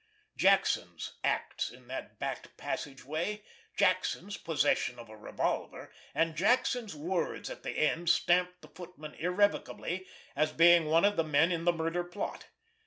Jackson's 0.35 1.19
acts 1.23 1.69
in 1.69 1.87
that 1.87 2.17
back 2.17 2.57
passageway, 2.57 3.43
Jackson's 3.77 4.35
possession 4.35 4.97
of 4.97 5.09
a 5.09 5.15
revolver, 5.15 5.93
and 6.15 6.35
Jackson's 6.35 6.95
words 6.95 7.51
at 7.51 7.61
the 7.61 7.73
end 7.77 8.09
stamped 8.09 8.63
the 8.63 8.67
footman 8.67 9.13
irrevocably 9.13 10.07
as 10.35 10.51
being 10.51 10.87
one 10.87 11.05
of 11.05 11.17
the 11.17 11.23
men 11.23 11.51
in 11.51 11.65
the 11.65 11.71
murder 11.71 12.03
plot. 12.03 12.47